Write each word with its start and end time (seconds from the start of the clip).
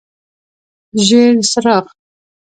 ژیړ 1.05 1.33
څراغ: 1.51 1.85